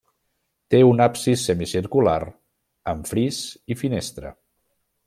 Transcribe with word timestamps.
Té 0.73 0.79
un 0.91 1.03
absis 1.05 1.43
semicircular 1.49 2.17
amb 2.95 3.13
fris 3.13 3.45
i 3.77 3.83
finestra. 3.85 4.35